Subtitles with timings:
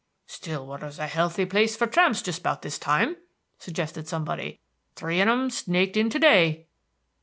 [0.25, 3.17] "Stillwater's a healthy place for tramps jest about this time,"
[3.59, 4.59] suggested somebody.
[4.95, 6.65] "Three on 'em snaked in to day."